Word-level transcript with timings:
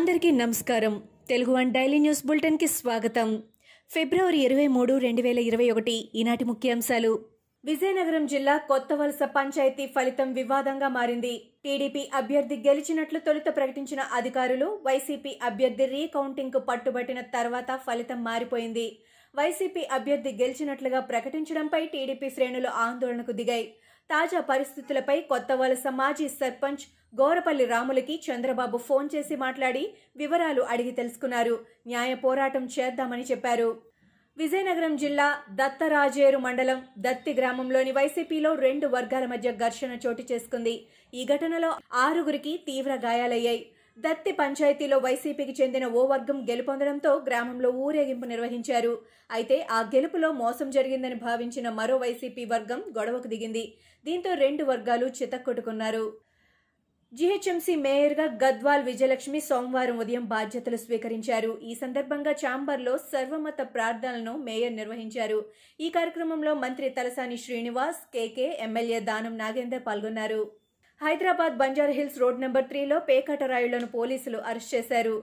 అందరికీ 0.00 0.30
నమస్కారం. 0.30 1.02
Telugu 1.28 1.52
one 1.52 1.72
daily 1.72 1.98
news 1.98 2.26
బులెటిన్కి 2.26 2.66
స్వాగతం. 2.66 3.42
ఫిబ్రవరి 3.90 4.38
ఇరవై 4.38 4.66
మూడు 4.66 4.98
రెండు 4.98 5.22
వేల 5.22 5.38
ఇరవై 5.38 5.70
ఒకటి 5.70 6.08
ఈనాటి 6.14 6.44
ముఖ్యాంశాలు. 6.44 7.24
విజయనగరం 7.64 8.26
జిల్లా 8.26 8.56
కొత్త 8.56 8.92
వలస 8.92 9.18
పంచాయతీ 9.22 9.86
ఫలితం 9.86 10.32
వివాదంగా 10.32 10.88
మారింది. 10.88 11.50
టీడీపీ 11.64 12.10
అభ్యర్థి 12.14 12.56
గెలిచినట్లు 12.56 13.18
తొలుత 13.18 13.56
ప్రకటించిన 13.56 14.00
అధికారులు 14.00 14.80
వైసీపీ 14.86 15.38
అభ్యర్థి 15.42 15.84
రీకౌంటింగ్కు 15.84 16.58
పట్టుబట్టిన 16.58 17.20
తర్వాత 17.20 17.80
ఫలితం 17.86 18.24
మారిపోయింది. 18.24 18.98
వైసీపీ 19.36 19.80
అభ్యర్థి 19.92 20.28
గెలిచినట్లుగా 20.28 21.00
ప్రకటించడంపై 21.00 21.86
టీడీపీ 21.86 22.30
శ్రేణులు 22.30 22.68
ఆందోళనకు 22.68 23.32
దిగాయి. 23.32 23.74
తాజా 24.08 24.40
పరిస్థితులపై 24.40 25.20
కొత్త 25.20 25.52
వలస 25.52 25.82
మాజీ 25.90 26.28
సర్పంచ్ 26.28 26.84
గోరపల్లి 27.20 27.64
రాములకి 27.64 28.22
చంద్రబాబు 28.26 28.78
ఫోన్ 28.78 29.08
చేసి 29.14 29.36
మాట్లాడి 29.36 29.94
వివరాలు 30.16 30.62
అడిగి 30.62 30.90
తెలుసుకున్నారు. 30.90 31.54
న్యాయ 31.86 32.14
పోరాటం 32.14 32.64
చేద్దామని 32.66 33.22
చెప్పారు. 33.22 33.82
విజయనగరం 34.38 34.96
జిల్లా 34.96 35.42
దత్తరాజేరు 35.50 36.38
మండలం 36.38 36.78
దత్తి 36.98 37.34
గ్రామంలోని 37.34 37.92
వైసీపీలో 37.92 38.54
రెండు 38.54 38.86
వర్గాల 38.86 39.26
మధ్య 39.26 39.52
ఘర్షణ 39.52 39.98
చోటు 40.06 40.22
చేసుకుంది. 40.32 40.86
ఈ 41.14 41.24
ఘటనలో 41.24 41.70
ఆరుగురికి 41.92 42.56
తీవ్ర 42.66 42.94
గాయాలయ్యాయి. 42.94 43.70
దత్తి 44.02 44.32
పంచాయతీలో 44.40 44.96
వైసీపీకి 45.04 45.54
చెందిన 45.60 45.84
ఓ 46.00 46.02
వర్గం 46.10 46.38
గెలుపొందడంతో 46.50 47.12
గ్రామంలో 47.28 47.68
ఊరేగింపు 47.84 48.26
నిర్వహించారు. 48.32 48.92
అయితే 49.30 49.56
ఆ 49.76 49.78
గెలుపులో 49.94 50.28
మోసం 50.42 50.68
జరిగిందని 50.76 51.14
భావించిన 51.24 51.68
మరో 51.78 51.96
వైసీపీ 51.96 52.44
వర్గం 52.52 52.80
గొడవకు 52.98 53.28
దిగింది. 53.32 53.64
దీంతో 54.04 54.34
రెండు 54.34 54.64
వర్గాలు 54.64 55.06
చితక్కొట్టుకున్నారు. 55.18 56.04
జీహెచ్ఎంసీ 57.12 57.74
మేయర్గా 57.84 58.26
గద్వాల్ 58.42 58.86
విజయలక్ష్మి 58.88 59.40
సోమవారం 59.48 59.96
ఉదయం 60.02 60.24
బాధ్యతలు 60.34 60.78
స్వీకరించారు. 60.84 61.52
ఈ 61.70 61.74
సందర్భంగా 61.82 62.34
చాంబర్లో 62.44 62.94
సర్వమత 63.12 63.60
ప్రార్థనలను 63.74 64.34
మేయర్ 64.46 64.78
నిర్వహించారు. 64.80 65.40
ఈ 65.80 65.90
కార్యక్రమంలో 65.90 66.54
మంత్రి 66.64 66.88
తలసాని 67.00 67.38
శ్రీనివాస్ 67.46 68.02
కేకే 68.16 68.48
ఎమ్మెల్యే 68.68 69.00
దానం 69.10 69.36
నాగేందర్ 69.44 69.86
పాల్గొన్నారు. 69.90 70.42
Hyderabad 71.00 71.54
Banjara 71.60 71.92
hills 71.96 72.18
road 72.20 72.40
number 72.42 72.66
త్రీలో 72.70 72.96
పేకాట 73.06 73.42
రాయులను 73.52 73.86
పోలీసులు 73.94 74.38
అరెస్ట్ 74.48 74.72
చేశారు. 74.74 75.14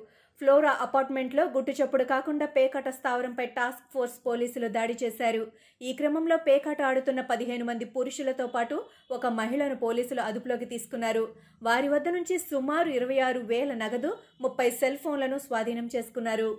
ఫ్లోరా 0.42 0.72
అపార్ట్మెంట్లో 0.86 1.44
గుట్టుచప్పుడు 1.56 2.06
కాకుండా 2.12 2.46
పేకాట 2.56 2.88
స్థావరంపై 2.96 3.46
టాస్క్ 3.58 3.84
ఫోర్స్ 3.94 4.16
పోలీసులు 4.26 4.68
దాడి 4.78 4.96
చేశారు. 5.02 5.44
ఈ 5.82 5.92
క్రమంలో 6.00 6.38
పేకాట 6.48 6.82
ఆడుతున్న 6.90 7.22
పదిహేను 7.32 7.66
మంది 7.70 7.88
పురుషులతో 7.98 8.48
పాటు 8.56 8.78
ఒక 9.18 9.32
మహిళను 9.40 9.78
పోలీసులు 9.86 10.24
అదుపులోకి 10.30 10.68
తీసుకున్నారు. 10.74 11.24
వారి 11.68 11.90
వద్ద 11.94 12.08
నుంచి 12.18 12.38
సుమారు 12.52 12.90
ఇరవై 12.98 13.20
ఆరు 13.28 13.44
వేల 13.52 13.74
నగదు 13.84 14.12
ముప్పై 14.46 14.68
సెల్ 14.80 15.00
ఫోన్లను 15.06 15.40
స్వాధీనం 15.46 15.90
చేసుకున్నారు. 15.96 16.50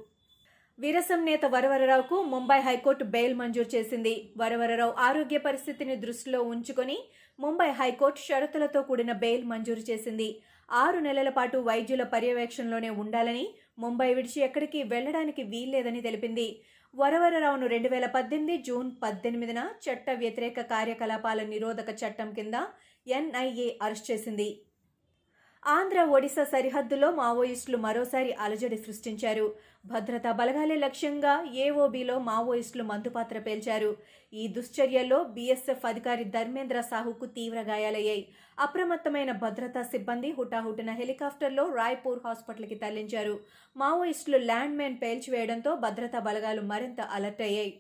వీరసం 0.83 1.21
నేత 1.29 1.45
వరవరరావుకు 1.53 2.17
ముంబై 2.33 2.57
హైకోర్టు 2.67 3.05
బెయిల్ 3.15 3.33
మంజూరు 3.39 3.71
చేసింది. 3.75 4.13
వరవరరావు 4.41 4.93
ఆరోగ్య 5.07 5.39
పరిస్థితిని 5.47 5.95
దృష్టిలో 6.05 6.41
ఉంచుకొని 6.53 6.99
ముంబై 7.39 7.67
హైకోర్టు 7.81 8.21
షరతులతో 8.27 8.81
కూడిన 8.89 9.13
బెయిల్ 9.23 9.45
మంజూరు 9.53 9.83
చేసింది. 9.89 10.29
ఆరు 10.83 10.99
నెలల 11.07 11.31
పాటు 11.39 11.57
వైద్యుల 11.69 12.05
పర్యవేక్షణలోనే 12.15 12.91
ఉండాలని 13.03 13.45
ముంబై 13.85 14.09
విడిచి 14.15 14.39
ఎక్కడికి 14.49 14.81
వెళ్ళడానికి 14.93 15.43
వీల్లేదని 15.53 16.03
తెలిపింది. 16.07 16.49
వరవరరావును 16.95 17.67
రెండు 17.75 17.89
వేల 17.89 18.07
పద్దెనిమిది 18.15 18.57
జూన్ 18.69 18.89
పద్దెనిమిదిన 19.03 19.61
చట్ట 19.85 20.11
వ్యతిరేక 20.23 20.61
కార్యకలాపాల 20.73 21.41
నిరోధక 21.53 21.91
చట్టం 22.03 22.31
కింద 22.39 22.55
ఎన్ఐఏ 23.07 23.69
అరెస్ట్ 23.85 24.11
చేసింది. 24.11 24.49
ఆంధ్ర 25.75 26.01
ఒడిశా 26.17 26.43
సరిహద్దులో 26.45 27.09
మావోయిస్టులు 27.11 27.77
మరోసారి 27.77 28.31
అలజడి 28.45 28.77
సృష్టించారు. 28.77 29.47
భద్రతా 29.87 30.31
బలగాలే 30.33 30.77
లక్ష్యంగా 30.77 31.33
ఏఓబీలో 31.65 32.19
మావోయిస్టులు 32.19 32.85
మందుపాత్ర 32.85 33.39
పేల్చారు. 33.39 33.91
ఈ 34.33 34.45
దుశ్చర్యల్లో 34.49 35.19
బీఎస్ఎఫ్ 35.25 35.85
అధికారి 35.87 36.25
ధర్మేంద్ర 36.37 36.81
సాహుకు 36.81 37.27
తీవ్ర 37.27 37.63
గాయాలయ్యాయి. 37.71 38.23
అప్రమత్తమైన 38.59 39.33
భద్రతా 39.45 39.83
సిబ్బంది 39.83 40.31
హుటాహుటిన 40.39 40.91
హెలికాప్టర్లో 41.01 41.67
రాయ్పూర్ 41.75 42.23
హాస్పిటల్కి 42.27 42.79
తరలించారు. 42.85 43.37
మావోయిస్టులు 43.77 44.41
ల్యాండ్ 44.51 44.79
మైన్ 44.79 44.99
పేల్చివేయడంతో 45.05 45.75
భద్రతా 45.77 46.21
బలగాలు 46.31 46.65
మరింత 46.73 47.01
అలర్ట్ 47.01 47.45
అయ్యాయి. 47.49 47.75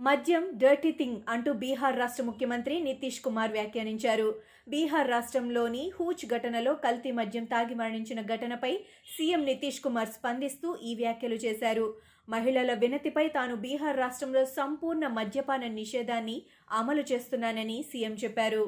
మద్యం 0.00 0.44
డర్టీ 0.54 0.90
థింగ్ 0.90 1.18
అంటూ 1.28 1.50
బీహార్ 1.52 1.98
రాష్ట్ర 1.98 2.22
ముఖ్యమంత్రి 2.24 2.80
నితీష్ 2.80 3.18
కుమార్ 3.20 3.52
వ్యాఖ్యానించారు. 3.52 4.28
బీహార్ 4.68 5.10
రాష్ట్రంలోని 5.10 5.82
హూచ్ 5.96 6.22
ఘటనలో 6.26 6.74
కల్తీ 6.74 7.10
మద్యం 7.10 7.44
తాగి 7.44 7.74
మరణించిన 7.74 8.20
ఘటనపై 8.20 8.70
సీఎం 9.16 9.44
నితీష్ 9.44 9.80
కుమార్ 9.80 10.08
స్పందిస్తూ 10.08 10.68
ఈ 10.82 10.94
వ్యాఖ్యలు 10.94 11.34
చేశారు. 11.34 11.86
మహిళల 12.28 12.74
వినతిపై 12.74 13.28
తాను 13.28 13.56
బీహార్ 13.56 13.98
రాష్ట్రంలో 13.98 14.44
సంపూర్ణ 14.44 15.06
మద్యపాన 15.06 15.66
నిషేధాన్ని 15.66 16.42
అమలు 16.70 17.04
చేస్తున్నానని 17.12 17.84
సీఎం 17.92 18.16
చెప్పారు. 18.24 18.64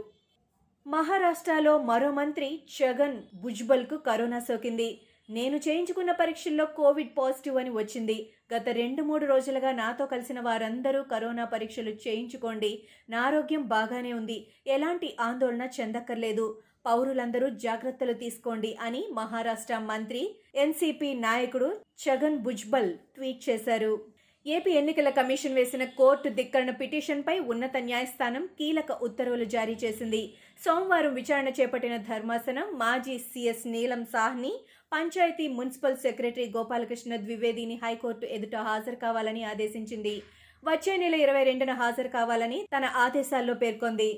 మహారాష్ట్రలో 0.87 1.79
మరో 1.91 2.11
మంత్రి 2.11 2.51
ఛగన్ 2.77 3.19
భుజ్బల్కు 3.35 3.97
కరోనా 3.97 4.39
సోకింది. 4.39 4.91
నేను 5.31 5.57
చేయించుకున్న 5.57 6.13
పరీక్షల్లో 6.13 6.67
కోవిడ్ 6.67 7.19
పాజిటివ్ 7.19 7.57
అని 7.57 7.71
వచ్చింది. 7.71 8.33
గత 8.55 8.69
రెండు 8.69 9.03
మూడు 9.03 9.27
రోజులుగా 9.27 9.73
నాతో 9.73 10.07
కలిసిన 10.07 10.41
వారందరూ 10.41 11.03
కరోనా 11.03 11.45
పరీక్షలు 11.45 11.91
చేయించుకోండి. 11.91 12.83
నా 13.11 13.21
ఆరోగ్యం 13.21 13.63
బాగానే 13.63 14.13
ఉంది. 14.13 14.47
ఎలాంటి 14.67 15.17
ఆందోళన 15.21 15.69
చెందక్కర్లేదు. 15.81 16.63
పౌరులందరూ 16.87 17.49
జాగ్రత్తలు 17.49 18.13
తీసుకోండి 18.13 18.77
అని 18.81 19.05
మహారాష్ట్ర 19.13 19.79
మంత్రి 19.79 20.37
ఎన్సీపీ 20.55 21.15
నాయకుడు 21.15 21.81
ఛగన్ 22.05 22.39
భుజ్బల్ 22.39 22.95
ట్వీట్ 22.95 23.49
చేశారు. 23.49 24.22
ఏపీ 24.47 24.71
ఎన్నికల 24.71 25.09
కమిషన్ 25.09 25.55
వేసిన 25.55 25.85
కోర్టు 25.99 26.29
ధిక్కరణ 26.29 26.71
పిటిషన్పై 26.71 27.35
ఉన్నత 27.53 27.77
న్యాయస్థానం 27.89 28.45
కీలక 28.59 28.93
ఉత్తర్వులు 29.07 29.45
జారీ 29.45 29.77
చేసింది. 29.83 30.23
సోమవారం 30.65 31.13
విచారణ 31.15 31.49
చేపట్టిన 31.49 31.97
ధర్మాసనం 31.97 32.67
మాజీ 32.81 33.17
CS 33.19 33.63
Neelam 33.75 34.03
Sawhney 34.15 34.53
panchayati 34.93 35.47
municipal 35.49 35.97
secretary 35.97 36.47
Gopalakrishna 36.57 37.17
ద్వివేదిని 37.17 37.77
high court 37.85 38.27
ఎదుట 38.27 38.57
హాజరు 38.69 38.97
కావాలని 38.97 39.45
ఆదేశించింది. 39.45 40.17
వచ్చే 40.65 40.97
నెల 40.97 41.15
ఇరవై 41.15 41.45
రెండున 41.45 41.73
హాజరు 41.73 42.09
కావాలని 42.09 42.59
తన 42.75 42.85
ఆదేశాల్లో 43.05 43.55
పేర్కొంది. 43.55 44.11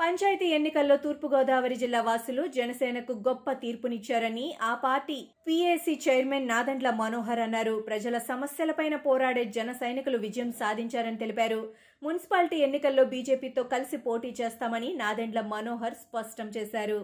పంచాయతీ 0.00 0.46
ఎన్నికల్లో 0.46 0.96
తూర్పుగోదావరి 0.96 1.74
జిల్లా 1.74 2.00
వాసులు 2.00 2.42
జనసేనకు 2.46 3.12
గొప్ప 3.28 3.52
తీర్పునిచ్చారని 3.52 4.44
ఆ 4.62 4.72
party 4.74 5.16
PAC 5.46 5.94
chairman 6.06 6.48
Nadendla 6.48 6.90
Manohar 6.90 7.40
అన్నారు. 7.40 7.74
ప్రజల 7.80 8.18
సమస్యలపైన 8.18 8.96
పోరాడే 8.96 9.44
జన 9.56 9.72
సైనికులు 9.72 10.18
విజయం 10.18 10.52
సాధించారని 10.52 11.16
తెలిపారు. 11.16 11.60
మున్సిపాలిటీ 12.02 12.56
ఎన్నికల్లో 12.56 13.04
బీజేపీతో 13.04 13.62
కలిసి 13.74 13.96
పోటీ 13.96 14.34
చేస్తామని 14.40 14.90
నాదెండ్ల 14.94 15.40
మనోహర్ 15.54 15.94
స్పష్టం 15.94 16.48
చేశారు. 16.56 17.00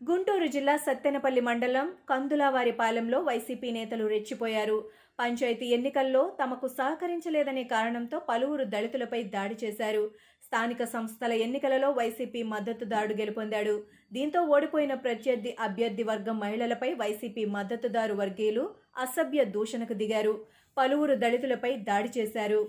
గుంటూరు 0.00 0.46
జిల్లా 0.46 0.76
సత్తెనపల్లి 0.76 1.40
మండలం 1.40 1.86
కందులావారిపాలెంలో 2.10 3.20
వైసీపీ 3.20 3.70
నేతలు 3.70 4.04
రెచ్చిపోయారు. 4.06 4.78
పంచాయతీ 5.20 5.66
ఎన్నికల్లో 5.76 6.20
తమకు 6.40 6.66
సహకరించలేదనే 6.68 7.64
కారణంతో 7.64 8.18
పలువురు 8.28 8.64
దళితులపై 8.64 9.22
దాడి 9.22 9.56
చేశారు. 9.64 10.04
స్థానిక 10.48 10.82
సంస్థల 10.92 11.32
ఎన్నికలలో 11.44 11.88
వైసీపీ 11.96 12.40
మద్దతుదారు 12.52 13.14
గెలుపొందాడు. 13.18 13.74
దీంతో 14.16 14.40
ఓడిపోయిన 14.54 14.92
ప్రత్యర్థి 15.04 15.50
అభ్యర్థి 15.66 16.04
వర్గం 16.10 16.36
మహిళలపై 16.44 16.88
వైసీపీ 17.00 17.42
మద్దతుదారు 17.56 18.14
వర్గీయులు 18.20 18.64
అసభ్య 19.04 19.40
దూషణకు 19.56 19.94
దిగారు. 20.02 20.32
పలువురు 20.76 21.14
దళితులపై 21.24 21.72
దాడి 21.88 22.10
చేశారు. 22.16 22.60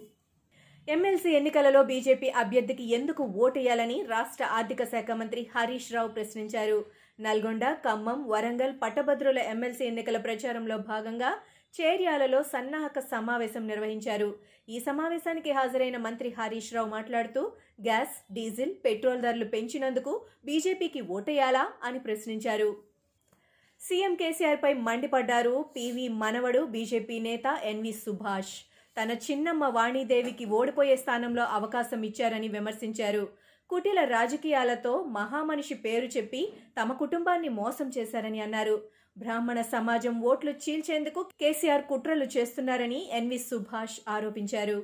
ఎమ్మెల్సీ 0.88 1.32
ఎన్నికలలో 1.40 1.84
బీజేపీ 1.92 2.28
అభ్యర్థికి 2.42 2.86
ఎందుకు 2.98 3.24
ఓటేయాలని 3.46 3.98
రాష్ట్ర 4.14 4.44
ఆర్థిక 4.58 4.84
శాఖ 4.94 5.10
మంత్రి 5.22 5.42
హరీష్ 5.56 5.90
రావు 5.96 6.12
ప్రశ్నించారు. 6.18 6.80
నల్గొండ 7.20 7.66
ఖమ్మం 7.86 8.20
వరంగల్ 8.34 8.76
పట్టభద్రుల 8.84 9.40
ఎమ్మెల్సీ 9.54 9.86
ఎన్నికల 9.92 10.20
ప్రచారంలో 10.28 10.78
భాగంగా 10.92 11.32
చేర్యాలలో 11.74 12.44
సన్నాహక 12.44 13.00
సమావేశం 13.00 13.68
నిర్వహించారు. 13.68 14.30
ఈ 14.70 14.80
సమావేశానికి 14.80 15.52
హాజరైన 15.52 15.98
మంత్రి 15.98 16.30
హరీష్ 16.38 16.74
రావు 16.74 16.90
మాట్లాడుతూ 16.90 17.42
గ్యాస్ 17.82 18.34
డీజిల్ 18.34 18.74
పెట్రోల్ 18.86 19.22
ధరలు 19.22 19.46
పెంచినందుకు 19.46 20.14
బీజేపీకి 20.46 21.02
ఓటేయాలా 21.02 21.72
అని 21.84 22.00
ప్రశ్నించారు. 22.00 22.70
సీఎం 23.82 24.16
కేసీఆర్పై 24.16 24.74
మండిపడ్డారు 24.74 25.66
పీవీ 25.76 26.08
మనవడు 26.08 26.60
బీజేపీ 26.66 27.20
నేత 27.20 27.60
ఎన్వి 27.64 27.94
సుభాష్. 27.94 28.56
తన 28.98 29.12
చిన్నమ్మ 29.12 29.66
వాణీదేవికి 29.66 30.46
ఓడిపోయే 30.46 30.96
స్థానంలో 30.96 31.44
అవకాశం 31.44 32.02
ఇచ్చారని 32.04 32.48
విమర్శించారు. 32.48 33.24
కుటిల 33.70 34.00
రాజకీయాలతో 34.04 35.04
మహామనిషి 35.04 35.74
పేరు 35.74 36.06
చెప్పి 36.06 36.54
తమ 36.82 36.94
కుటుంబాన్ని 36.94 37.50
మోసం 37.50 37.92
చేశారని 37.98 38.40
అన్నారు. 38.40 38.76
బ్రాహ్మణ 39.16 39.60
సమాజం 39.74 40.16
ఓట్లు 40.30 40.52
చీల్చేందుకు 40.64 41.22
కేసీఆర్ 41.42 41.84
కుట్రలు 41.90 42.26
చేస్తున్నారని 42.36 43.00
ఎన్వి 43.18 43.40
సుభాష్ 43.48 43.98
ఆరోపించారు. 44.16 44.80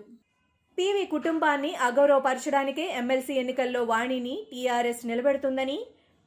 పీవీ 0.78 1.04
కుటుంబాన్ని 1.06 1.72
అగౌరవపరచడానికే 1.88 2.86
ఎమ్మెల్సీ 3.02 3.34
ఎన్నికల్లో 3.42 3.82
వాణిని 3.84 4.36
TRS 4.52 5.04
నిలబెడుతుందని 5.12 5.78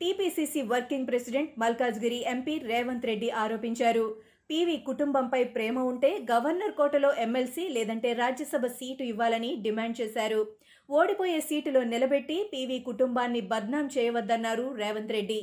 TPCC 0.00 0.60
working 0.72 1.08
president 1.10 1.52
Malkajgiri 1.58 2.20
MP 2.32 2.54
Revanth 2.70 3.06
Reddy 3.10 3.28
ఆరోపించారు. 3.42 4.06
పీవీ 4.50 4.76
కుటుంబంపై 4.88 5.40
ప్రేమ 5.54 5.78
ఉంటే 5.90 6.10
గవర్నర్ 6.30 6.74
కోటలో 6.78 7.10
ఎమ్మెల్సీ 7.24 7.64
లేదంటే 7.76 8.10
రాజ్యసభ 8.22 8.66
సీటు 8.78 9.02
ఇవ్వాలని 9.02 9.50
డిమాండ్ 9.64 9.98
చేశారు. 10.00 10.40
ఓడిపోయే 10.88 11.40
సీటులో 11.48 11.80
నిలబెట్టి 11.92 12.36
పీవీ 12.52 12.78
కుటుంబాన్ని 12.88 13.40
బద్నాం 13.52 13.86
చేయవద్దన్నారు 13.96 14.66
రేవంత్ 14.82 15.14
రెడ్డి. 15.16 15.40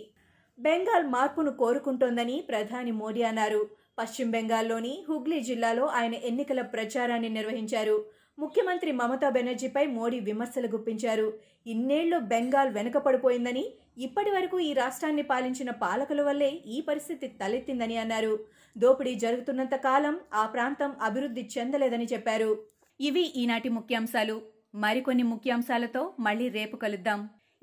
బెంగాల్ 0.60 1.07
మార్పును 1.07 1.52
కోరుకుంటోందని 1.52 2.44
ప్రధాని 2.50 2.92
మోడీ 2.92 3.22
అన్నారు. 3.22 3.69
పశ్చిమ 4.00 4.31
బెంగాల్లోని 4.31 5.06
హుగ్లీ 5.10 5.40
జిల్లాలో 5.40 5.86
ఆయన 5.86 6.13
ఎన్నికల 6.13 6.62
ప్రచారాన్ని 6.62 7.30
నిర్వహించారు. 7.30 8.06
ముఖ్యమంత్రి 8.40 8.92
మమతా 8.92 9.30
బెనర్జీపై 9.30 9.86
మోడీ 9.86 10.19
విమర్శలు 10.19 10.68
గుప్పించారు. 10.68 11.34
ఇన్నేళ్ళు 11.68 12.18
బెంగాల్ 12.18 12.74
వెనుకపడిపోయిందని 12.74 13.66
ఇప్పటి 13.98 14.31
వరకు 14.31 14.60
ఈ 14.60 14.74
రాష్ట్రాన్ని 14.74 15.22
పాలించిన 15.22 15.69
పాలకుల 15.69 16.22
వల్లే 16.22 16.50
ఈ 16.50 16.81
పరిస్థితి 16.81 17.28
తలెత్తిందని 17.28 17.98
అన్నారు. 17.98 18.40
దోపిడీ 18.78 19.16
జరుగుతున్నంత 19.16 19.75
కాలం 19.75 20.19
ఆ 20.34 20.46
ప్రాంతం 20.46 20.94
అభివృద్ధి 21.02 21.50
చెందలేదని 21.57 22.06
చెప్పారు. 22.06 22.63
ఇవి 23.02 23.22
ఈనాటి 23.22 23.69
ముఖ్యాంశాలు. 23.69 24.42
మరికొన్ని 24.75 25.24
ముఖ్యాంశాలతో 25.24 26.13
మళ్ళీ 26.19 26.50
రేపు 26.50 26.75
కలుద్దాం. 26.75 27.30